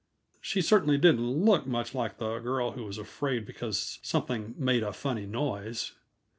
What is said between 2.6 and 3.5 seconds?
who was afraid